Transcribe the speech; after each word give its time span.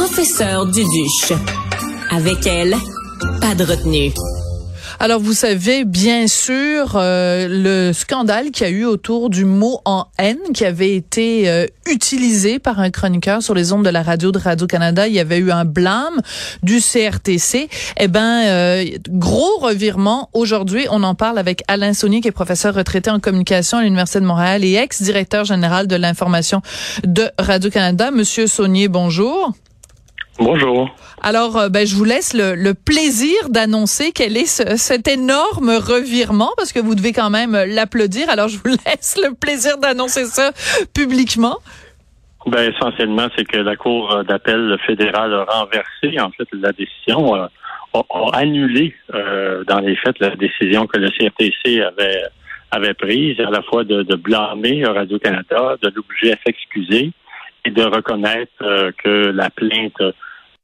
professeur 0.00 0.64
Duduche. 0.64 1.34
Avec 2.10 2.46
elle, 2.46 2.74
pas 3.38 3.54
de 3.54 3.64
retenue. 3.64 4.10
Alors, 4.98 5.20
vous 5.20 5.34
savez, 5.34 5.84
bien 5.84 6.26
sûr, 6.26 6.92
euh, 6.94 7.46
le 7.50 7.92
scandale 7.92 8.50
qu'il 8.50 8.66
y 8.66 8.70
a 8.70 8.72
eu 8.72 8.84
autour 8.86 9.28
du 9.28 9.44
mot 9.44 9.82
en 9.84 10.06
haine 10.18 10.38
qui 10.54 10.64
avait 10.64 10.96
été 10.96 11.50
euh, 11.50 11.66
utilisé 11.86 12.58
par 12.58 12.80
un 12.80 12.88
chroniqueur 12.88 13.42
sur 13.42 13.52
les 13.52 13.74
ondes 13.74 13.84
de 13.84 13.90
la 13.90 14.02
radio 14.02 14.32
de 14.32 14.38
Radio-Canada. 14.38 15.06
Il 15.06 15.12
y 15.12 15.20
avait 15.20 15.36
eu 15.36 15.52
un 15.52 15.66
blâme 15.66 16.22
du 16.62 16.80
CRTC. 16.80 17.68
Eh 17.98 18.08
ben, 18.08 18.44
euh, 18.46 18.84
gros 19.06 19.58
revirement. 19.58 20.30
Aujourd'hui, 20.32 20.86
on 20.90 21.02
en 21.02 21.14
parle 21.14 21.38
avec 21.38 21.62
Alain 21.68 21.92
Saunier, 21.92 22.22
qui 22.22 22.28
est 22.28 22.32
professeur 22.32 22.74
retraité 22.74 23.10
en 23.10 23.20
communication 23.20 23.76
à 23.76 23.82
l'Université 23.82 24.20
de 24.20 24.26
Montréal 24.26 24.64
et 24.64 24.76
ex-directeur 24.76 25.44
général 25.44 25.88
de 25.88 25.96
l'information 25.96 26.62
de 27.04 27.28
Radio-Canada. 27.38 28.10
Monsieur 28.10 28.46
Saunier, 28.46 28.88
bonjour. 28.88 29.52
Bonjour. 30.40 30.88
Alors, 31.22 31.58
euh, 31.58 31.68
ben, 31.68 31.86
je 31.86 31.94
vous 31.94 32.04
laisse 32.04 32.32
le, 32.32 32.72
plaisir 32.72 33.50
d'annoncer 33.50 34.10
quel 34.14 34.38
est 34.38 34.46
cet 34.46 35.06
énorme 35.06 35.68
revirement, 35.68 36.48
parce 36.56 36.72
que 36.72 36.80
vous 36.80 36.94
devez 36.94 37.12
quand 37.12 37.28
même 37.28 37.52
l'applaudir. 37.52 38.30
Alors, 38.30 38.48
je 38.48 38.56
vous 38.56 38.70
laisse 38.86 39.20
le 39.22 39.34
plaisir 39.34 39.76
d'annoncer 39.76 40.24
ça 40.24 40.52
publiquement. 40.94 41.58
Ben, 42.46 42.72
essentiellement, 42.72 43.28
c'est 43.36 43.44
que 43.44 43.58
la 43.58 43.76
Cour 43.76 44.24
d'appel 44.26 44.78
fédérale 44.86 45.34
a 45.34 45.44
renversé, 45.44 46.18
en 46.18 46.30
fait, 46.30 46.48
la 46.54 46.72
décision, 46.72 47.36
euh, 47.36 47.46
a, 47.92 48.02
annulé, 48.32 48.94
euh, 49.12 49.62
dans 49.64 49.80
les 49.80 49.94
faits, 49.96 50.18
la 50.20 50.34
décision 50.36 50.86
que 50.86 50.98
le 50.98 51.10
CRTC 51.10 51.82
avait, 51.82 52.22
avait 52.70 52.94
prise, 52.94 53.38
à 53.40 53.50
la 53.50 53.60
fois 53.60 53.84
de, 53.84 54.04
de 54.04 54.16
blâmer 54.16 54.86
Radio-Canada, 54.86 55.76
de 55.82 55.92
l'obliger 55.94 56.32
à 56.32 56.36
s'excuser 56.46 57.12
et 57.66 57.70
de 57.70 57.82
reconnaître 57.82 58.90
que 59.04 59.30
la 59.32 59.50
plainte 59.50 60.00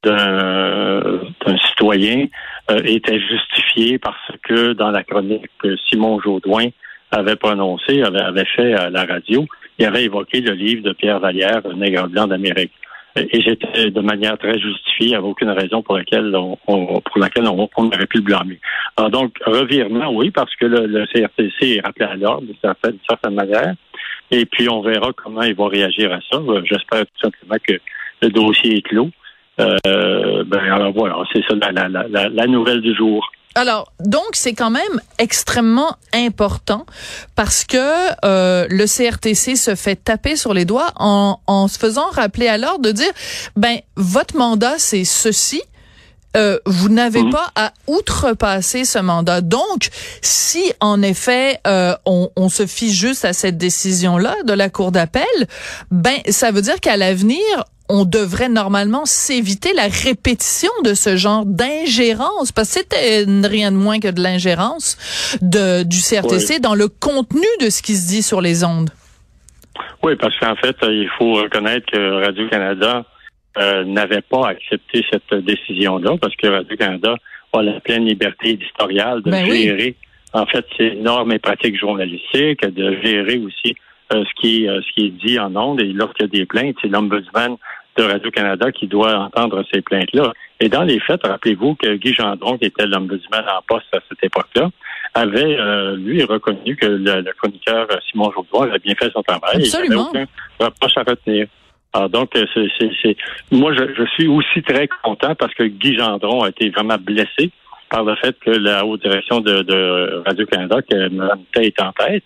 d'un 0.07 1.59
citoyen 1.69 2.27
euh, 2.71 2.81
était 2.85 3.21
justifié 3.21 3.99
parce 3.99 4.31
que 4.43 4.73
dans 4.73 4.91
la 4.91 5.03
chronique 5.03 5.47
que 5.59 5.77
Simon 5.89 6.21
Jaudoin 6.21 6.67
avait 7.11 7.37
prononcé, 7.37 8.03
avait, 8.03 8.45
fait 8.57 8.75
à 8.75 8.91
la 8.91 9.05
radio, 9.05 9.47
il 9.79 9.87
avait 9.87 10.05
évoqué 10.05 10.41
le 10.41 10.53
livre 10.53 10.83
de 10.83 10.93
Pierre 10.93 11.21
Vallière, 11.21 11.63
Nègre 11.77 12.09
blanc 12.09 12.27
d'Amérique. 12.27 12.73
Et 13.17 13.41
j'étais 13.41 13.91
de 13.91 14.01
manière 14.01 14.37
très 14.37 14.59
justifiée, 14.59 15.07
il 15.07 15.09
n'y 15.09 15.15
avait 15.15 15.27
aucune 15.27 15.51
raison 15.51 15.83
pour 15.83 15.97
laquelle 15.97 16.37
on, 16.37 16.57
pour 16.67 17.19
laquelle 17.19 17.47
on, 17.47 17.69
aurait 17.77 18.07
pu 18.07 18.19
le 18.19 18.25
blâmer. 18.25 18.61
Alors 18.97 19.11
donc, 19.11 19.35
revirement, 19.47 20.11
oui, 20.13 20.31
parce 20.31 20.55
que 20.57 20.67
le, 20.67 21.07
CRTC 21.07 21.77
est 21.77 21.81
rappelé 21.87 22.05
à 22.05 22.15
l'ordre 22.17 22.47
d'une 22.47 22.57
certaine, 22.61 22.99
certaine 23.09 23.35
manière. 23.35 23.75
Et 24.31 24.45
puis, 24.45 24.69
on 24.69 24.83
verra 24.83 25.13
comment 25.17 25.43
il 25.43 25.55
va 25.55 25.69
réagir 25.69 26.13
à 26.13 26.19
ça. 26.31 26.43
J'espère 26.65 27.07
tout 27.07 27.21
simplement 27.23 27.57
que 27.67 27.75
le 28.21 28.29
dossier 28.29 28.79
est 28.79 28.83
clos. 28.83 29.11
Euh, 29.59 30.45
ben 30.45 30.61
alors 30.73 30.93
voilà, 30.93 31.17
c'est 31.33 31.43
ça 31.49 31.55
la, 31.55 31.89
la, 31.89 32.29
la, 32.29 32.47
nouvelle 32.47 32.81
du 32.81 32.95
jour. 32.95 33.27
Alors, 33.55 33.91
donc, 34.01 34.27
c'est 34.35 34.53
quand 34.53 34.69
même 34.69 35.01
extrêmement 35.19 35.97
important 36.13 36.85
parce 37.37 37.65
que 37.65 37.79
euh, 38.27 38.67
le 38.69 38.85
CRTC 38.85 39.57
se 39.57 39.75
fait 39.75 39.97
taper 39.97 40.37
sur 40.37 40.53
les 40.53 40.67
doigts 40.67 40.93
en, 40.97 41.41
en 41.47 41.67
se 41.67 41.79
faisant 41.79 42.07
rappeler 42.11 42.49
à 42.49 42.59
l'ordre 42.59 42.83
de 42.83 42.93
dire, 42.93 43.11
ben, 43.57 43.79
votre 43.97 44.37
mandat, 44.37 44.75
c'est 44.77 45.05
ceci. 45.05 45.63
Euh, 46.37 46.59
vous 46.67 46.91
n'avez 46.91 47.23
mhm. 47.23 47.31
pas 47.31 47.51
à 47.55 47.73
outrepasser 47.87 48.85
ce 48.85 48.99
mandat. 48.99 49.41
Donc, 49.41 49.89
si 50.21 50.71
en 50.81 51.01
effet 51.01 51.61
euh, 51.67 51.95
on, 52.05 52.29
on, 52.37 52.51
se 52.51 52.67
fie 52.67 52.93
juste 52.93 53.25
à 53.25 53.33
cette 53.33 53.57
décision-là 53.57 54.35
de 54.45 54.53
la 54.53 54.69
Cour 54.69 54.93
d'appel, 54.93 55.25
ben 55.91 56.19
ça 56.29 56.51
veut 56.51 56.61
dire 56.61 56.79
qu'à 56.81 56.99
l'avenir, 56.99 57.41
on 57.89 58.05
devrait 58.05 58.49
normalement 58.49 59.05
s'éviter 59.05 59.73
la 59.75 59.89
répétition 59.89 60.71
de 60.85 60.95
ce 60.95 61.17
genre 61.17 61.45
d'ingérence, 61.47 62.53
parce 62.53 62.69
que 62.69 62.81
c'était 62.81 63.25
rien 63.47 63.73
de 63.73 63.77
moins 63.77 64.01
que 64.01 64.09
de 64.09 64.21
l'ingérence 64.21 64.97
de, 65.43 65.83
du 65.83 65.99
CRTC 65.99 66.61
dans 66.61 66.75
le 66.75 66.89
contenu 66.89 67.47
de 67.61 67.71
ce 67.71 67.83
qui 67.83 67.95
se 67.95 68.09
dit 68.09 68.23
sur 68.23 68.41
les 68.41 68.65
ondes. 68.65 68.91
Oui, 70.03 70.15
parce 70.17 70.37
qu'en 70.39 70.57
fait, 70.57 70.77
il 70.83 71.09
faut 71.19 71.35
reconnaître 71.35 71.87
que 71.91 72.25
Radio-Canada 72.25 73.05
euh, 73.59 73.85
n'avait 73.85 74.23
pas 74.23 74.49
accepté 74.49 75.05
cette 75.11 75.45
décision-là, 75.45 76.17
parce 76.21 76.35
que 76.37 76.47
Radio-Canada 76.47 77.17
a 77.53 77.63
la 77.63 77.81
pleine 77.81 78.05
liberté 78.05 78.51
éditoriale 78.51 79.23
de 79.23 79.31
ben 79.31 79.47
gérer, 79.47 79.97
en 80.33 80.47
fait, 80.47 80.65
ses 80.77 80.95
normes 80.97 81.33
et 81.33 81.39
pratiques 81.39 81.79
journalistiques, 81.79 82.65
de 82.67 82.99
gérer 83.03 83.39
aussi 83.39 83.75
euh, 83.75 83.75
ce 84.11 84.41
qui 84.41 84.69
euh, 84.69 84.81
ce 84.83 84.93
qui 84.93 85.07
est 85.07 85.27
dit 85.27 85.39
en 85.39 85.55
ondes. 85.57 85.81
Et 85.81 85.93
lorsqu'il 85.93 86.27
y 86.27 86.29
a 86.29 86.39
des 86.41 86.47
plaintes, 86.47 86.77
c'est 86.81 86.89
l'ombudsman 86.89 87.57
de 87.97 88.03
Radio-Canada 88.03 88.73
qui 88.73 88.87
doit 88.87 89.17
entendre 89.19 89.65
ces 89.73 89.81
plaintes-là. 89.81 90.33
Et 90.61 90.69
dans 90.69 90.83
les 90.83 91.01
faits, 91.01 91.21
rappelez-vous 91.25 91.77
que 91.77 91.97
Guy 91.97 92.15
Gendron, 92.15 92.59
qui 92.59 92.67
était 92.67 92.87
l'ombudsman 92.87 93.45
en 93.49 93.63
poste 93.67 93.87
à 93.95 93.99
cette 94.09 94.23
époque-là, 94.23 94.71
avait, 95.15 95.57
euh, 95.59 95.97
lui, 95.97 96.23
reconnu 96.25 96.77
que 96.77 96.87
le, 96.87 97.33
chroniqueur 97.33 97.89
Simon 98.11 98.31
Jourdois 98.33 98.65
avait 98.65 98.79
bien 98.79 98.95
fait 98.95 99.11
son 99.11 99.23
travail. 99.23 99.57
Absolument. 99.57 100.11
Il 100.13 100.23
aucun 100.23 100.27
reproche 100.61 100.97
à 100.97 101.03
retenir. 101.03 101.47
Alors 101.95 102.11
donc, 102.11 102.33
c'est, 102.35 103.17
moi, 103.51 103.73
je, 103.73 104.05
suis 104.15 104.29
aussi 104.29 104.63
très 104.63 104.89
content 105.03 105.35
parce 105.35 105.55
que 105.55 105.63
Guy 105.63 105.97
Gendron 105.97 106.43
a 106.43 106.51
été 106.51 106.69
vraiment 106.69 106.99
blessé 106.99 107.51
par 107.89 108.05
le 108.05 108.15
fait 108.17 108.37
que 108.41 108.51
la 108.51 108.85
haute 108.85 109.03
direction 109.03 109.41
de, 109.41 110.23
Radio-Canada, 110.27 110.83
que 110.83 111.09
Mme 111.09 111.45
est 111.55 111.81
en 111.81 111.93
tête, 111.93 112.25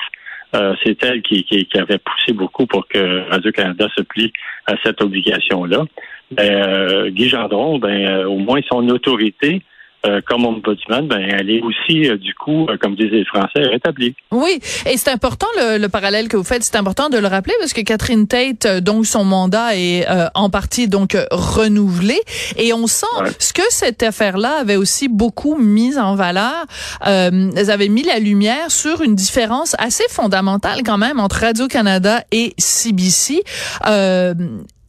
euh, 0.55 0.75
c'est 0.83 1.03
elle 1.05 1.23
qui, 1.23 1.45
qui, 1.45 1.67
avait 1.79 1.99
poussé 1.99 2.33
beaucoup 2.33 2.67
pour 2.67 2.87
que 2.89 3.29
Radio-Canada 3.31 3.89
se 3.97 4.03
plie 4.03 4.33
à 4.67 4.75
cette 4.83 5.01
obligation-là. 5.01 5.85
Ben, 6.33 6.51
euh, 6.51 7.11
Guy 7.11 7.29
Gendron, 7.29 7.79
ben, 7.79 8.07
euh, 8.07 8.27
au 8.27 8.39
moins 8.39 8.61
son 8.69 8.89
autorité 8.89 9.63
euh, 10.07 10.23
comme 10.27 10.47
ombudsman, 10.47 11.09
ben, 11.09 11.21
elle 11.21 11.51
est 11.51 11.61
aussi, 11.61 12.09
euh, 12.09 12.17
du 12.17 12.33
coup, 12.35 12.67
euh, 12.71 12.79
comme 12.79 12.97
disaient 12.97 13.17
les 13.17 13.25
Français, 13.27 13.61
rétablie. 13.71 14.15
Oui, 14.31 14.59
et 14.87 14.97
c'est 14.97 15.11
important 15.11 15.47
le, 15.59 15.89
parallèle 15.89 16.29
que 16.29 16.39
vous 16.39 16.45
faites, 16.45 16.63
c'est 16.63 16.77
important 16.77 17.11
de 17.11 17.19
le 17.19 17.27
rappeler 17.27 17.53
parce 17.59 17.75
que 17.75 17.83
Catherine 17.83 18.27
Tate, 18.27 18.67
donc 18.83 19.05
son 19.05 19.25
mandat 19.25 19.77
est 19.77 20.07
en 20.35 20.49
partie 20.49 20.89
donc 20.89 21.17
renouvelé, 21.31 22.19
et 22.57 22.73
on 22.73 22.87
sent 22.87 23.07
ce 23.39 23.53
que 23.53 23.63
cette 23.71 24.03
affaire-là 24.03 24.61
avait 24.61 24.77
aussi 24.77 25.09
beaucoup 25.09 25.57
mis 25.57 25.99
en 25.99 26.15
valeur. 26.15 26.65
elles 27.03 27.71
avaient 27.71 27.89
mis 27.89 28.03
la 28.03 28.21
lumière 28.21 28.71
sur 28.71 29.03
une 29.03 29.15
différence 29.15 29.75
assez 29.79 30.05
fondamentale 30.09 30.83
quand 30.85 30.99
même 30.99 31.21
entre 31.21 31.41
Radio 31.41 31.67
Canada 31.67 32.25
et 32.31 32.55
CBC. 32.57 33.43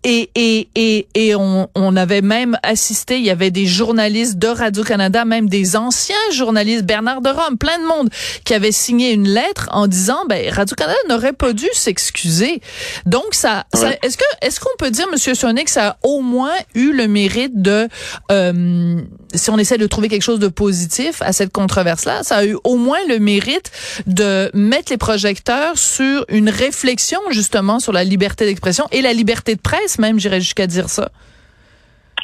Et, 0.03 0.31
et, 0.33 0.67
et, 0.75 1.07
et 1.13 1.35
on, 1.35 1.69
on, 1.75 1.95
avait 1.95 2.21
même 2.21 2.57
assisté, 2.63 3.17
il 3.17 3.23
y 3.23 3.29
avait 3.29 3.51
des 3.51 3.67
journalistes 3.67 4.37
de 4.39 4.47
Radio-Canada, 4.47 5.25
même 5.25 5.47
des 5.47 5.75
anciens 5.75 6.15
journalistes, 6.33 6.85
Bernard 6.85 7.21
de 7.21 7.29
Rome, 7.29 7.57
plein 7.59 7.77
de 7.77 7.85
monde, 7.85 8.09
qui 8.43 8.55
avaient 8.55 8.71
signé 8.71 9.11
une 9.11 9.27
lettre 9.27 9.69
en 9.71 9.85
disant, 9.85 10.25
ben, 10.27 10.51
Radio-Canada 10.51 10.97
n'aurait 11.07 11.33
pas 11.33 11.53
dû 11.53 11.67
s'excuser. 11.73 12.61
Donc, 13.05 13.33
ça, 13.33 13.65
est-ce 14.01 14.17
que, 14.17 14.23
est-ce 14.41 14.59
qu'on 14.59 14.75
peut 14.79 14.89
dire, 14.89 15.07
Monsieur 15.11 15.35
Sonnet, 15.35 15.65
que 15.65 15.71
ça 15.71 15.89
a 15.89 15.97
au 16.01 16.21
moins 16.21 16.55
eu 16.73 16.93
le 16.93 17.07
mérite 17.07 17.61
de, 17.61 17.87
euh, 18.31 19.01
si 19.35 19.49
on 19.51 19.59
essaie 19.59 19.77
de 19.77 19.87
trouver 19.87 20.07
quelque 20.07 20.23
chose 20.23 20.39
de 20.39 20.47
positif 20.47 21.21
à 21.21 21.31
cette 21.31 21.51
controverse-là, 21.51 22.23
ça 22.23 22.37
a 22.37 22.45
eu 22.45 22.57
au 22.63 22.77
moins 22.77 22.99
le 23.07 23.19
mérite 23.19 23.71
de 24.07 24.49
mettre 24.55 24.91
les 24.91 24.97
projecteurs 24.97 25.77
sur 25.77 26.25
une 26.29 26.49
réflexion, 26.49 27.19
justement, 27.29 27.79
sur 27.79 27.93
la 27.93 28.03
liberté 28.03 28.45
d'expression 28.45 28.87
et 28.91 29.03
la 29.03 29.13
liberté 29.13 29.53
de 29.53 29.61
presse 29.61 29.90
même, 29.99 30.19
j'irais 30.19 30.39
jusqu'à 30.39 30.67
dire 30.67 30.89
ça. 30.89 31.09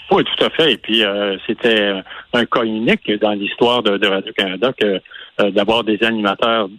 Oui, 0.10 0.24
tout 0.24 0.46
à 0.46 0.50
fait. 0.50 0.74
Et 0.74 0.78
puis, 0.78 1.04
euh, 1.04 1.38
c'était 1.46 1.92
un 2.34 2.46
cas 2.46 2.64
unique 2.64 3.12
dans 3.20 3.34
l'histoire 3.34 3.84
de, 3.84 4.08
Radio-Canada 4.08 4.72
que 4.80 5.02
euh, 5.42 5.52
d'avoir 5.52 5.84
des 5.84 6.02
animateurs 6.02 6.70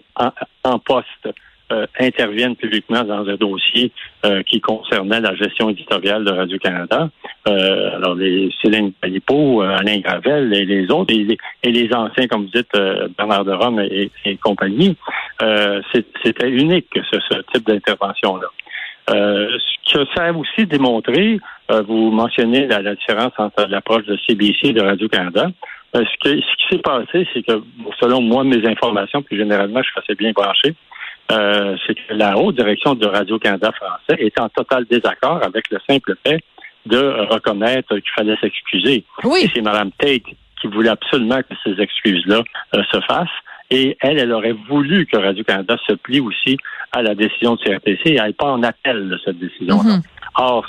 en, 0.65 0.79
poste 0.79 1.29
euh, 1.71 1.87
interviennent 2.01 2.57
publiquement 2.57 3.05
dans 3.05 3.29
un 3.29 3.37
dossier 3.37 3.93
qui 4.47 4.61
concernait 4.61 5.21
la 5.21 5.35
gestion 5.35 5.71
éditoriale 5.71 6.25
de 6.25 6.33
Radio-Canada. 6.33 7.09
alors, 7.45 8.15
les 8.15 8.51
Céline 8.61 8.93
Palipo, 8.93 9.61
Alain 9.61 9.99
Gravel 9.99 10.53
et 10.55 10.65
les 10.65 10.91
autres, 10.91 11.15
et 11.15 11.71
les, 11.71 11.95
anciens, 11.95 12.27
comme 12.27 12.45
vous 12.45 12.51
dites, 12.51 12.73
Bernard 13.17 13.45
de 13.45 13.53
Rome 13.53 13.81
et, 13.81 14.11
compagnie, 14.43 14.97
c'était 15.93 16.49
unique, 16.49 16.89
ce 17.11 17.43
type 17.53 17.67
d'intervention-là. 17.67 18.49
Euh, 19.11 19.57
ce 19.87 19.95
que 19.95 20.05
ça 20.15 20.27
a 20.27 20.33
aussi 20.33 20.67
démontré, 20.67 21.39
euh, 21.71 21.83
vous 21.83 22.11
mentionnez 22.11 22.67
la, 22.67 22.95
différence 22.95 23.33
entre 23.39 23.67
l'approche 23.69 24.05
de 24.05 24.19
CBC 24.27 24.69
et 24.69 24.73
de 24.73 24.83
Radio-Canada. 24.83 25.47
Euh, 25.97 26.05
ce, 26.23 26.29
ce 26.29 26.35
qui 26.35 26.69
s'est 26.71 26.83
passé, 26.83 27.27
c'est 27.33 27.43
que, 27.43 27.63
selon 28.01 28.21
moi, 28.21 28.45
mes 28.45 28.67
informations, 28.67 29.23
plus 29.23 29.37
généralement, 29.37 29.81
je 29.83 29.89
suis 29.89 30.01
assez 30.01 30.15
bien 30.15 30.33
branché, 30.33 30.75
c'est 31.31 31.95
que 31.95 32.15
la 32.15 32.39
haute 32.39 32.57
direction 32.57 32.95
de 32.95 33.07
Radio-Canada 33.07 33.71
français 33.73 34.17
est 34.19 34.41
en 34.41 34.49
total 34.49 34.87
désaccord 34.87 35.41
avec 35.45 35.71
le 35.71 35.79
simple 35.87 36.15
fait 36.27 36.41
de 36.87 36.99
reconnaître 37.31 37.95
qu'il 37.99 38.13
fallait 38.17 38.37
s'excuser. 38.41 39.05
Oui. 39.25 39.41
Et 39.45 39.51
c'est 39.55 39.61
Mme 39.61 39.91
Tate 39.99 40.23
qui 40.59 40.67
voulait 40.69 40.89
absolument 40.89 41.41
que 41.41 41.55
ces 41.65 41.79
excuses-là 41.83 42.43
se 42.73 43.01
fassent. 43.03 43.29
Et 43.71 43.97
elle, 44.01 44.19
elle 44.19 44.33
aurait 44.33 44.57
voulu 44.69 45.07
que 45.07 45.17
Radio-Canada 45.17 45.77
se 45.87 45.95
plie 45.95 46.21
aussi 46.21 46.57
à 46.93 47.03
la 47.03 47.15
décision 47.15 47.57
du 47.57 47.65
CRTC 47.65 48.01
et 48.07 48.15
n'aille 48.15 48.33
pas 48.33 48.51
en 48.51 48.63
appel 48.63 49.09
de 49.09 49.19
cette 49.25 49.39
décision-là. 49.39 49.97
Mhm. 49.97 50.03
Or, 50.37 50.67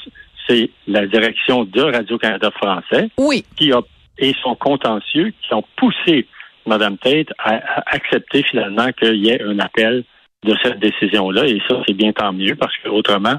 c'est 0.48 0.70
la 0.88 1.06
direction 1.06 1.64
de 1.64 1.82
Radio-Canada 1.82 2.52
français 2.52 3.10
oui. 3.18 3.46
qui 3.56 3.72
a 3.72 3.82
et 4.20 4.36
son 4.44 4.56
contentieux 4.56 5.34
qui 5.42 5.54
ont 5.54 5.64
poussé 5.78 6.28
Mme 6.66 6.98
Tate 6.98 7.30
à, 7.40 7.60
accepter 7.88 8.44
finalement 8.44 8.92
qu'il 8.92 9.16
y 9.16 9.30
ait 9.30 9.42
un 9.42 9.60
appel 9.60 10.04
de 10.44 10.56
cette 10.64 10.80
décision-là. 10.80 11.46
Et 11.46 11.62
ça, 11.68 11.82
c'est 11.88 11.94
bien 11.94 12.12
tant 12.12 12.34
mieux 12.34 12.56
parce 12.56 12.74
qu'autrement, 12.84 13.36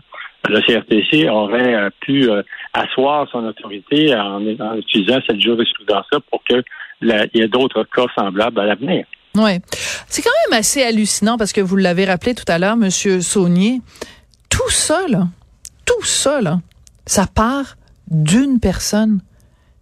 le 0.49 0.61
CRTC 0.61 1.29
aurait 1.29 1.75
euh, 1.75 1.91
pu 2.01 2.31
euh, 2.31 2.43
asseoir 2.73 3.29
son 3.31 3.45
autorité 3.45 4.15
en, 4.15 4.41
utilisant 4.77 5.21
cette 5.27 5.41
jurisprudence-là 5.41 6.21
pour 6.31 6.43
qu'il 6.45 6.65
y 7.03 7.41
ait 7.41 7.49
d'autres 7.49 7.85
cas 7.85 8.07
semblables 8.17 8.59
à 8.59 8.67
l'avenir. 8.67 9.05
Oui. 9.37 9.59
C'est 10.09 10.23
quand 10.23 10.31
même 10.49 10.59
assez 10.59 10.83
hallucinant 10.83 11.39
parce 11.39 11.53
que 11.53 11.61
vous 11.61 11.77
l'avez 11.77 12.05
rappelé 12.05 12.35
tout 12.35 12.45
à 12.49 12.59
l'heure, 12.59 12.77
Monsieur 12.77 13.21
Saunier. 13.21 13.81
Tout 14.49 14.71
ça, 14.71 15.01
là, 15.09 15.29
tout 15.85 16.05
ça, 16.05 16.41
là, 16.41 16.61
ça 17.07 17.27
part 17.27 17.77
d'une 18.09 18.59
personne. 18.59 19.21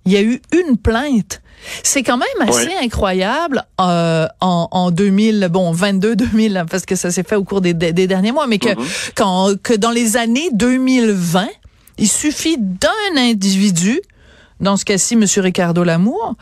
Il 0.05 0.13
y 0.13 0.17
a 0.17 0.23
eu 0.23 0.41
une 0.53 0.77
plainte. 0.77 1.41
C'est 1.83 2.03
quand 2.03 2.19
même 2.19 2.49
assez 2.49 2.73
incroyable 2.81 3.65
euh, 3.81 4.27
en, 4.41 4.69
en 4.71 4.91
2000, 4.91 5.49
bon 5.51 5.73
22 5.73 6.15
2000 6.15 6.65
parce 6.71 6.87
que 6.87 6.95
ça 6.95 7.11
s'est 7.11 7.25
fait 7.25 7.35
au 7.35 7.43
cours 7.43 7.61
des, 7.61 7.75
des, 7.75 8.07
derniers 8.07 8.31
mois, 8.31 8.47
mais 8.47 8.59
que 8.59 8.69
mm-hmm. 8.69 9.11
quand 9.17 9.55
que 9.63 9.75
dans 9.75 9.91
les 9.91 10.17
années 10.17 10.51
2020, 10.53 11.49
il 11.99 12.09
suffit 12.09 12.57
d'un 12.59 12.89
individu, 13.17 14.01
dans 14.61 14.77
ce 14.77 14.85
cas-ci 14.85 15.17
Monsieur 15.17 15.43
Ricardo 15.43 15.83
Lamour, 15.83 16.37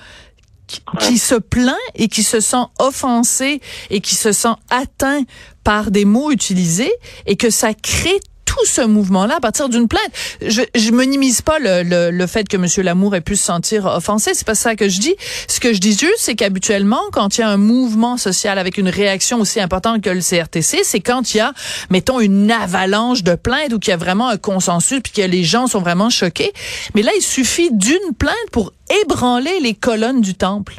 qui, 0.67 1.19
se 1.19 1.35
plaint 1.35 1.77
et 1.95 2.09
qui 2.09 2.23
se 2.23 2.41
sent 2.41 2.65
offensé 2.79 3.61
et 3.91 4.01
qui 4.01 4.15
se 4.15 4.33
sent 4.33 4.55
atteint 4.71 5.23
par 5.65 5.91
des 5.91 6.05
mots 6.05 6.31
utilisés 6.31 6.93
et 7.27 7.37
que 7.37 7.51
ça 7.51 7.75
crée 7.75 8.21
tout 8.57 8.67
ce 8.67 8.83
mouvement-là 8.83 9.37
à 9.37 9.41
partir 9.41 9.69
d'une 9.69 9.89
plainte. 9.89 10.11
Je, 10.41 10.63
je 10.75 10.91
minimise 10.91 11.43
pas 11.43 11.59
le, 11.59 11.83
le, 11.83 12.11
le, 12.11 12.27
fait 12.27 12.49
que 12.49 12.57
M. 12.57 12.67
Lamour 12.85 13.15
ait 13.15 13.21
pu 13.21 13.37
se 13.37 13.45
sentir 13.45 13.87
offensé. 13.87 14.35
C'est 14.35 14.47
pas 14.47 14.55
ça 14.55 14.77
que 14.77 14.89
je 14.89 15.01
dis. 15.01 15.15
Ce 15.49 15.61
que 15.61 15.73
je 15.73 15.81
dis 15.81 15.93
juste, 15.93 16.19
c'est 16.19 16.35
qu'habituellement, 16.35 17.01
quand 17.13 17.37
il 17.37 17.43
y 17.43 17.45
a 17.45 17.49
un 17.49 17.57
mouvement 17.57 18.17
social 18.17 18.59
avec 18.59 18.79
une 18.79 18.89
réaction 18.89 19.41
aussi 19.41 19.61
importante 19.61 20.03
que 20.03 20.11
le 20.11 20.21
CRTC, 20.21 20.79
c'est 20.85 21.01
quand 21.01 21.35
il 21.35 21.39
y 21.39 21.41
a, 21.41 21.53
mettons, 21.91 22.21
une 22.21 22.51
avalanche 22.51 23.23
de 23.23 23.35
plaintes 23.35 23.73
ou 23.73 23.79
qu'il 23.79 23.91
y 23.91 23.95
a 23.95 23.99
vraiment 23.99 24.29
un 24.29 24.39
consensus 24.39 25.01
puis 25.01 25.13
que 25.13 25.23
les 25.23 25.45
gens 25.45 25.67
sont 25.67 25.81
vraiment 25.81 26.11
choqués. 26.11 26.53
Mais 26.95 27.03
là, 27.03 27.13
il 27.17 27.23
suffit 27.23 27.71
d'une 27.73 28.15
plainte 28.19 28.35
pour 28.53 28.73
ébranler 29.03 29.61
les 29.61 29.75
colonnes 29.75 30.21
du 30.21 30.35
temple. 30.35 30.75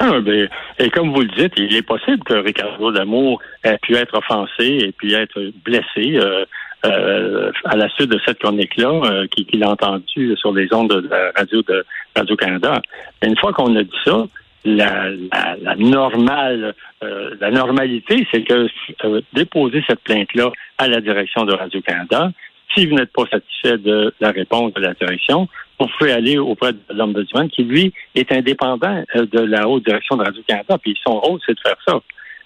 Ah, 0.00 0.20
ben, 0.20 0.48
et 0.78 0.90
comme 0.90 1.12
vous 1.12 1.22
le 1.22 1.36
dites, 1.36 1.54
il 1.56 1.74
est 1.74 1.82
possible 1.82 2.22
que 2.22 2.34
Ricardo 2.34 2.92
Damour 2.92 3.42
ait 3.64 3.78
pu 3.78 3.96
être 3.96 4.16
offensé 4.16 4.64
et 4.64 4.92
puis 4.96 5.14
être 5.14 5.40
blessé 5.64 6.16
euh, 6.18 6.44
euh, 6.84 7.50
à 7.64 7.76
la 7.76 7.88
suite 7.90 8.10
de 8.10 8.20
cette 8.24 8.38
chronique-là 8.38 8.88
euh, 8.88 9.26
qu'il 9.26 9.62
a 9.64 9.70
entendue 9.70 10.36
sur 10.36 10.52
les 10.52 10.72
ondes 10.72 10.90
de 10.90 11.08
la 11.08 11.32
radio 11.36 11.62
de 11.62 11.84
Radio-Canada. 12.16 12.80
Une 13.22 13.36
fois 13.36 13.52
qu'on 13.52 13.74
a 13.76 13.82
dit 13.82 13.90
ça, 14.04 14.26
la, 14.64 15.10
la, 15.10 15.56
la 15.62 15.76
normale, 15.76 16.74
la 17.00 17.50
normalité, 17.50 18.26
c'est 18.32 18.42
que 18.42 18.68
déposer 19.32 19.82
cette 19.86 20.00
plainte-là 20.00 20.50
à 20.78 20.88
la 20.88 21.00
direction 21.00 21.44
de 21.44 21.54
Radio-Canada, 21.54 22.32
si 22.74 22.86
vous 22.86 22.94
n'êtes 22.94 23.12
pas 23.12 23.24
satisfait 23.30 23.78
de 23.78 24.12
la 24.20 24.30
réponse 24.30 24.72
de 24.74 24.80
la 24.80 24.94
direction, 24.94 25.48
vous 25.78 25.86
pouvez 25.98 26.12
aller 26.12 26.38
auprès 26.38 26.72
de 26.72 26.78
l'Ombudsman 26.90 27.48
qui, 27.48 27.64
lui, 27.64 27.92
est 28.14 28.30
indépendant 28.32 29.04
euh, 29.16 29.26
de 29.26 29.40
la 29.40 29.68
haute 29.68 29.84
direction 29.84 30.16
de 30.16 30.24
Radio-Canada. 30.24 30.78
Puis 30.78 30.98
son 31.04 31.18
rôle, 31.20 31.40
c'est 31.46 31.54
de 31.54 31.60
faire 31.60 31.76
ça. 31.86 32.00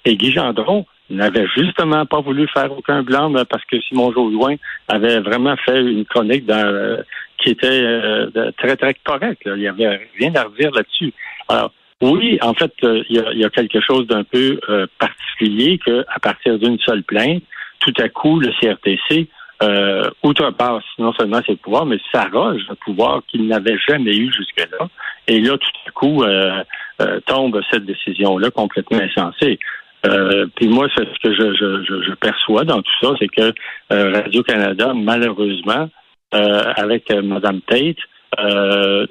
Et 0.05 0.17
Guy 0.17 0.33
Gendron 0.33 0.87
n'avait 1.17 1.47
justement 1.57 2.07
pas 2.07 2.21
voulu 2.21 2.47
faire 2.49 2.71
aucun 2.77 3.03
blanc 3.03 3.33
parce 3.49 3.65
que 3.65 3.81
Simon 3.81 4.13
Jauloin 4.13 4.57
avait 4.89 5.21
vraiment 5.21 5.57
fait 5.57 5.81
une 5.81 6.05
chronique 6.05 6.47
dans, 6.47 6.67
euh, 6.67 7.03
qui 7.39 7.51
était 7.51 7.83
euh, 7.83 8.51
très, 8.59 8.77
très 8.77 8.95
correcte. 9.05 9.43
Il 9.47 9.55
n'y 9.55 9.69
avait 9.69 10.09
rien 10.19 10.35
à 10.35 10.45
redire 10.45 10.71
là-dessus. 10.73 11.13
Alors, 11.49 11.73
oui, 12.01 12.39
en 12.43 12.55
fait, 12.55 12.73
il 12.83 13.05
y, 13.11 13.39
y, 13.39 13.45
a, 13.45 13.51
quelque 13.51 13.81
chose 13.81 14.07
d'un 14.09 14.25
peu 14.25 14.59
particulier 14.99 15.79
qu'à 15.85 16.19
partir 16.21 16.59
d'une 16.59 16.79
seule 16.81 17.05
plainte, 17.05 17.43
tout 17.81 17.95
à 17.99 18.09
coup, 18.09 18.41
le 18.41 18.51
CRTC 18.61 19.29
euh, 19.63 20.11
outrepasse 20.25 20.83
non 20.99 21.13
seulement 21.13 21.41
ses 21.47 21.55
pouvoirs, 21.55 21.87
mais 21.87 21.99
s'arroge 22.13 22.63
un 22.69 22.75
pouvoir 22.75 23.23
qu'il 23.29 23.47
n'avait 23.47 23.79
jamais 23.89 24.17
eu 24.17 24.33
jusque-là. 24.33 24.89
Et 25.29 25.41
là, 25.41 25.57
tout 25.57 25.71
à 25.87 25.91
coup, 25.93 26.25
euh, 26.25 26.65
euh, 27.01 27.21
tombe 27.27 27.61
cette 27.71 27.85
décision-là 27.85 28.51
complètement 28.51 28.99
insensée. 28.99 29.61
Euh, 30.05 30.47
puis 30.57 30.69
moi, 30.69 30.89
ce 30.97 31.03
que 31.03 31.33
je, 31.33 31.55
je, 31.55 32.03
je, 32.03 32.15
perçois 32.15 32.65
dans 32.65 32.83
tout 32.83 32.93
ça, 33.01 33.15
c'est 33.21 33.29
que 33.29 33.53
Radio-Canada, 33.91 34.93
malheureusement, 34.95 35.89
avec 36.33 37.11
Mme 37.13 37.61
Tate, 37.63 37.97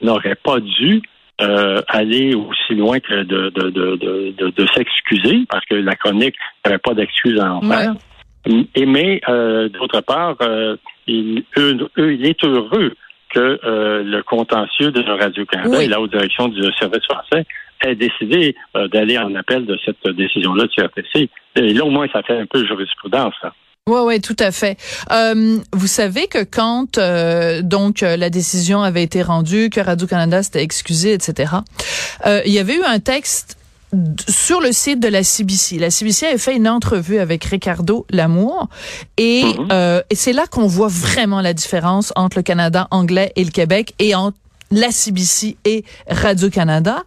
n'aurait 0.02 0.36
pas 0.36 0.60
dû 0.60 1.02
aller 1.40 2.36
aussi 2.36 2.76
loin 2.76 3.00
que 3.00 3.24
de, 3.24 3.50
de, 3.50 3.70
de, 3.70 4.50
de, 4.50 4.66
s'excuser, 4.74 5.46
parce 5.50 5.66
que 5.66 5.76
la 5.76 5.96
chronique 5.96 6.36
n'avait 6.66 6.78
pas 6.78 6.94
d'excuse 6.94 7.40
à 7.40 7.54
en 7.54 7.62
faire. 7.62 7.94
Et 8.76 8.86
mais 8.86 9.22
euh, 9.30 9.70
d'autre 9.70 10.02
part, 10.02 10.36
euh, 10.42 10.76
il, 11.08 11.44
eux, 11.58 11.90
il 11.98 12.26
est 12.26 12.44
heureux 12.44 12.94
que 13.34 13.60
euh, 13.64 14.04
le 14.04 14.24
contentieux 14.24 14.92
de 14.92 15.02
Radio-Canada 15.02 15.84
et 15.84 15.88
la 15.88 16.02
haute 16.02 16.12
direction 16.12 16.48
du 16.48 16.62
service 16.74 17.04
français 17.06 17.46
ait 17.84 17.96
décidé 17.96 18.56
d'aller 18.92 19.18
en 19.18 19.34
appel 19.36 19.66
de 19.66 19.78
cette 19.86 20.16
décision-là 20.16 20.66
du 20.66 20.76
CRTC. 20.76 21.30
Et 21.56 21.74
là, 21.74 21.86
au 21.86 21.90
moins, 21.90 22.08
ça 22.12 22.22
fait 22.24 22.38
un 22.38 22.46
peu 22.46 22.66
jurisprudence. 22.66 23.34
Là. 23.44 23.54
Oui, 23.88 24.00
oui, 24.06 24.22
tout 24.22 24.36
à 24.40 24.52
fait. 24.52 24.78
vous 25.74 25.88
savez 25.88 26.28
que 26.28 26.44
quand 26.44 27.00
donc 27.64 28.02
la 28.02 28.30
décision 28.30 28.84
avait 28.84 29.04
été 29.04 29.22
rendue, 29.22 29.70
que 29.70 29.82
Radio 29.82 30.08
Canada 30.08 30.44
s'était 30.44 30.64
excusé, 30.64 31.14
etc. 31.14 31.54
il 32.46 32.52
y 32.52 32.60
avait 32.60 32.76
eu 32.76 32.84
un 32.84 33.00
texte 33.00 33.58
sur 34.28 34.62
le 34.62 34.72
site 34.72 35.00
de 35.00 35.08
la 35.08 35.24
CBC. 35.24 35.78
La 35.78 35.90
CBC 35.90 36.28
avait 36.28 36.38
fait 36.38 36.56
une 36.56 36.68
entrevue 36.68 37.20
avec 37.20 37.44
Ricardo 37.44 38.06
Lamour 38.10 38.70
et, 39.18 39.44
euh, 39.72 40.02
et 40.10 40.16
c'est 40.16 40.34
là 40.34 40.46
qu'on 40.48 40.68
voit 40.68 40.88
vraiment 40.88 41.42
la 41.42 41.54
différence 41.54 42.14
entre 42.16 42.38
le 42.38 42.44
Canada 42.44 42.88
anglais 42.92 43.34
et 43.36 43.44
le 43.44 43.52
Québec 43.52 43.94
et 44.00 44.16
entre 44.16 44.38
la 44.72 44.92
CBC 44.92 45.58
et 45.66 45.84
Radio-Canada, 46.08 47.04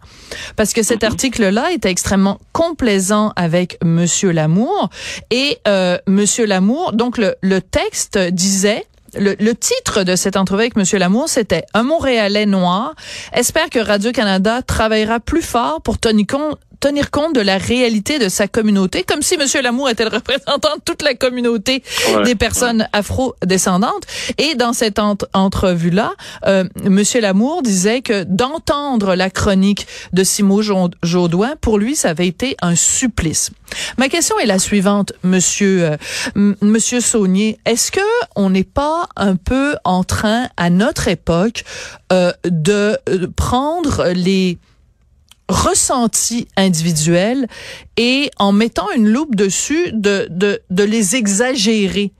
parce 0.55 0.73
que 0.73 0.83
cet 0.83 1.03
mhm. 1.03 1.09
article-là 1.09 1.71
était 1.71 1.89
extrêmement 1.89 2.39
complaisant 2.51 3.33
avec 3.35 3.77
Monsieur 3.83 4.31
Lamour. 4.31 4.89
Et 5.31 5.57
euh, 5.67 5.97
Monsieur 6.07 6.45
Lamour, 6.45 6.93
donc 6.93 7.17
le, 7.17 7.35
le 7.41 7.61
texte 7.61 8.17
disait, 8.17 8.85
le, 9.17 9.35
le, 9.39 9.55
titre 9.55 10.03
de 10.03 10.15
cette 10.15 10.35
entrevue 10.35 10.61
avec 10.61 10.75
Monsieur 10.75 10.99
Lamour, 10.99 11.29
c'était 11.29 11.63
Un 11.73 11.83
Montréalais 11.83 12.45
noir 12.45 12.95
espère 13.33 13.69
que 13.69 13.79
Radio-Canada 13.79 14.61
travaillera 14.61 15.19
plus 15.19 15.41
fort 15.41 15.81
pour 15.81 15.97
tenir 15.97 16.27
compte, 16.27 16.57
tenir 16.85 17.09
compte 17.09 17.33
de 17.33 17.41
la 17.41 17.57
réalité 17.57 18.19
de 18.19 18.29
sa 18.29 18.47
communauté, 18.47 19.01
comme 19.01 19.23
si 19.23 19.37
Monsieur 19.37 19.59
Lamour 19.63 19.89
était 19.89 20.03
le 20.03 20.11
représentant 20.11 20.75
de 20.75 20.81
toute 20.85 21.01
la 21.01 21.15
communauté 21.15 21.81
des 22.25 22.35
personnes 22.35 22.87
afro-descendantes. 22.93 24.03
Et 24.37 24.53
dans 24.53 24.71
cette 24.71 24.99
entrevue-là, 25.33 26.13
euh, 26.45 26.63
Monsieur 26.83 27.21
Lamour 27.21 27.63
disait 27.63 28.03
que 28.03 28.23
d'entendre 28.23 29.15
la 29.15 29.31
chronique 29.31 29.87
de 30.13 30.23
Simon 30.23 30.61
Jaudoin, 31.01 31.55
pour 31.59 31.79
lui, 31.79 31.95
ça 31.95 32.09
avait 32.09 32.27
été 32.27 32.55
un 32.61 32.75
supplice. 32.75 33.49
Ma 33.97 34.07
question 34.07 34.37
est 34.37 34.45
la 34.45 34.59
suivante, 34.59 35.13
Monsieur 35.23 35.97
euh, 36.35 36.53
Monsieur 36.61 37.01
Saunier. 37.01 37.57
Est-ce 37.65 37.91
que 37.91 37.99
on 38.35 38.51
n'est 38.51 38.63
pas 38.63 39.07
un 39.15 39.37
peu 39.37 39.75
en 39.85 40.03
train, 40.03 40.49
à 40.55 40.69
notre 40.69 41.07
époque, 41.07 41.63
euh, 42.13 42.31
de 42.45 42.95
euh, 43.09 43.27
prendre 43.35 44.09
les 44.13 44.59
ressentis 45.49 46.47
individuels 46.57 47.47
et 47.97 48.29
en 48.39 48.51
mettant 48.51 48.91
une 48.95 49.07
loupe 49.07 49.35
dessus, 49.35 49.91
de, 49.93 50.27
de, 50.29 50.59
de 50.69 50.83
les 50.83 51.15
exagérer? 51.15 52.11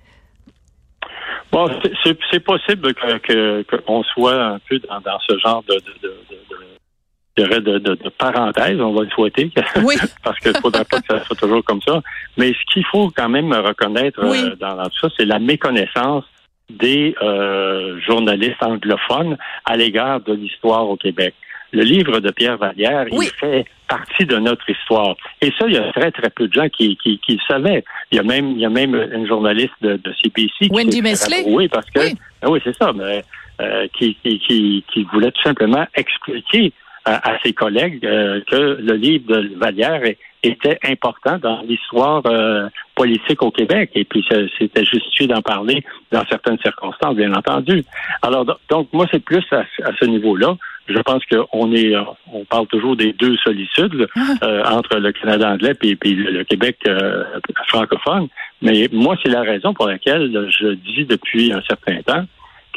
Bon, 1.51 1.70
c'est 2.03 2.39
possible 2.41 2.94
qu'on 2.96 3.20
que, 3.20 3.62
que 3.63 3.77
soit 4.13 4.44
un 4.44 4.60
peu 4.67 4.79
dans, 4.79 5.00
dans 5.00 5.20
ce 5.27 5.38
genre 5.39 5.63
de, 5.63 5.75
de, 6.05 7.60
de, 7.60 7.96
de, 7.96 8.10
parenthèse, 8.10 8.79
on 8.79 8.94
va 8.94 9.03
le 9.03 9.10
souhaiter, 9.10 9.51
oui. 9.84 9.96
parce 10.24 10.38
qu'il 10.39 10.51
ne 10.51 10.58
faudrait 10.58 10.86
pas 10.86 11.00
que 11.00 11.08
ça 11.08 11.24
soit 11.24 11.36
toujours 11.36 11.63
comme 11.63 11.82
ça. 11.82 12.01
Mais 12.38 12.53
ce 12.53 12.74
qu'il 12.74 12.86
faut 12.86 13.10
quand 13.15 13.29
même 13.29 13.53
reconnaître 13.53 14.20
euh, 14.24 14.55
dans, 14.55 14.75
dans, 14.75 14.84
tout 14.84 15.00
ça, 15.01 15.08
c'est 15.17 15.25
la 15.25 15.39
méconnaissance 15.39 16.25
des 16.70 17.15
euh, 17.22 18.00
journalistes 18.01 18.62
anglophones 18.62 19.38
à 19.65 19.77
l'égard 19.77 20.22
de 20.22 20.34
l'histoire 20.34 20.89
au 20.89 20.98
Québec 20.98 21.36
le 21.75 21.84
livre 21.84 22.20
de 22.20 22.32
Pierre 22.32 22.58
Vallière, 22.58 23.05
il 23.12 23.29
fait 23.39 23.65
partie 23.88 24.25
de 24.25 24.38
notre 24.38 24.67
histoire. 24.70 25.15
Et 25.41 25.51
ça, 25.60 25.65
il 25.67 25.74
y 25.74 25.77
a 25.77 25.91
très, 25.91 26.12
très 26.12 26.29
peu 26.29 26.48
de 26.48 26.53
gens 26.53 26.70
qui, 26.70 26.98
qui, 26.98 27.20
qui 27.20 27.34
le 27.34 27.39
savaient. 27.48 27.84
Il 28.12 28.15
y 28.15 28.20
a 28.20 28.24
même, 28.24 28.51
il 28.51 28.60
y 28.60 28.65
a 28.65 28.70
même 28.70 28.96
une 28.96 29.27
journaliste 29.27 29.74
de, 29.82 29.98
de 29.98 30.13
CBC 30.24 30.70
Wendy 30.72 31.01
Mesley. 31.01 31.44
Oui, 31.48 31.67
parce 31.67 31.89
que, 31.91 32.00
oui, 32.00 32.15
ben 32.41 32.50
oui 32.50 32.60
c'est 32.63 32.75
ça, 32.75 32.94
mais 32.94 33.24
euh, 33.62 33.88
qui, 33.98 34.15
qui, 34.24 34.84
qui, 34.91 35.03
voulait 35.13 35.32
tout 35.32 35.41
simplement 35.44 35.86
expliquer 35.96 36.74
à, 37.05 37.38
ses 37.44 37.53
collègues 37.53 38.03
euh, 38.03 38.41
que 38.50 38.79
le 38.82 38.94
livre 38.96 39.27
de 39.27 39.55
Vallière 39.58 40.01
était 40.41 40.79
important 40.84 41.38
dans 41.38 41.62
l'histoire 41.62 42.24
euh, 42.25 42.67
politique 42.96 43.41
au 43.41 43.51
Québec. 43.51 43.91
Et 43.94 44.05
puis, 44.05 44.25
c'était 44.58 44.86
justifié 44.86 45.27
d'en 45.27 45.41
parler 45.41 45.84
dans 46.12 46.25
certaines 46.27 46.58
circonstances, 46.60 47.15
bien 47.15 47.34
entendu. 47.34 47.84
Alors, 48.22 48.46
donc, 48.70 48.89
moi, 48.91 49.05
c'est 49.12 49.24
plus 49.24 49.46
à, 49.51 49.65
ce 50.00 50.05
niveau-là. 50.05 50.55
Je 50.88 51.00
pense 51.00 51.24
qu'on 51.25 51.74
est, 51.74 51.96
on 52.32 52.46
parle 52.46 52.68
toujours 52.68 52.96
des 52.96 53.13
deux 53.13 53.36
solitudes 53.38 54.08
ah. 54.15 54.20
euh, 54.44 54.63
entre 54.65 54.98
le 54.98 55.12
Canada 55.12 55.51
anglais 55.51 55.74
et 55.82 55.96
puis 55.96 56.13
le 56.13 56.44
Québec 56.44 56.77
euh, 56.88 57.24
francophone. 57.68 58.27
Mais 58.62 58.88
moi, 58.92 59.15
c'est 59.24 59.32
la 59.32 59.42
raison 59.42 59.74
pour 59.74 59.88
laquelle 59.88 60.32
je 60.50 60.74
dis 60.74 61.06
depuis 61.06 61.51
un 61.51 61.62
certain 61.68 62.01
temps 62.01 62.25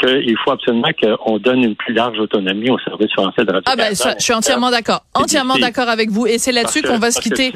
qu'il 0.01 0.37
faut 0.45 0.53
absolument 0.53 0.91
qu'on 1.01 1.39
donne 1.39 1.65
une 1.65 1.75
plus 1.75 1.93
large 1.93 2.19
autonomie 2.19 2.71
au 2.71 2.79
service 2.79 3.13
français 3.13 3.45
de 3.45 3.53
radio. 3.53 3.65
Ah 3.67 3.77
ben, 3.77 3.95
je 3.95 4.23
suis 4.23 4.33
entièrement 4.33 4.71
d'accord, 4.71 5.05
entièrement 5.15 5.57
d'accord 5.57 5.89
avec 5.89 6.11
vous. 6.11 6.27
Et 6.27 6.39
c'est 6.39 6.53
là-dessus 6.53 6.83
qu'on 6.83 6.99
va 6.99 7.11
se 7.11 7.21
quitter. 7.21 7.53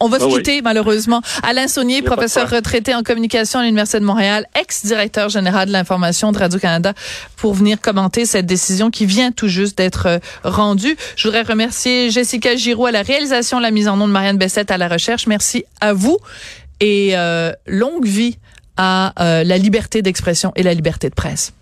On 0.00 0.08
va 0.08 0.18
se 0.18 0.24
ah 0.24 0.28
quitter 0.28 0.62
malheureusement. 0.62 1.22
Alain 1.42 1.68
Saunier, 1.68 2.02
professeur 2.02 2.48
retraité 2.48 2.94
en 2.94 3.02
communication 3.02 3.60
à 3.60 3.62
l'Université 3.62 4.00
de 4.00 4.04
Montréal, 4.04 4.46
ex-directeur 4.60 5.28
général 5.28 5.68
de 5.68 5.72
l'information 5.72 6.32
de 6.32 6.38
Radio-Canada, 6.38 6.94
pour 7.36 7.54
venir 7.54 7.80
commenter 7.80 8.26
cette 8.26 8.46
décision 8.46 8.90
qui 8.90 9.06
vient 9.06 9.32
tout 9.32 9.48
juste 9.48 9.78
d'être 9.78 10.06
euh, 10.06 10.18
rendue. 10.44 10.96
Je 11.16 11.28
voudrais 11.28 11.42
remercier 11.42 12.10
Jessica 12.10 12.56
Giraud 12.56 12.86
à 12.86 12.92
la 12.92 13.02
réalisation, 13.02 13.58
la 13.58 13.70
mise 13.70 13.88
en 13.88 13.96
nom 13.96 14.06
de 14.06 14.12
Marianne 14.12 14.38
Bessette 14.38 14.70
à 14.70 14.78
la 14.78 14.88
recherche. 14.88 15.26
Merci 15.26 15.64
à 15.80 15.92
vous 15.92 16.18
et 16.80 17.16
euh, 17.16 17.52
longue 17.66 18.06
vie 18.06 18.38
à 18.76 19.14
euh, 19.22 19.44
la 19.44 19.58
liberté 19.58 20.02
d'expression 20.02 20.52
et 20.54 20.62
la 20.62 20.74
liberté 20.74 21.08
de 21.08 21.14
presse. 21.14 21.52